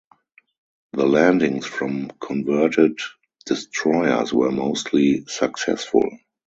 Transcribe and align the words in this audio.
The 0.93 1.05
landings 1.05 1.67
from 1.67 2.09
converted 2.19 2.97
destroyers 3.45 4.33
were 4.33 4.49
mostly 4.51 5.25
successful. 5.27 6.09